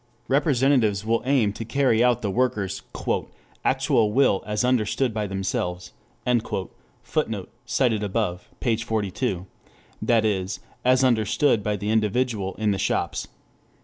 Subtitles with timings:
[0.27, 2.81] Representatives will aim to carry out the workers'
[3.63, 5.93] "actual will as understood by themselves,"
[6.25, 6.71] [Footnote:
[7.15, 7.49] Op.
[7.67, 8.13] cit.,
[8.59, 8.77] p.
[8.77, 9.45] 42.]
[10.01, 13.27] that is, as understood by the individual in the shops.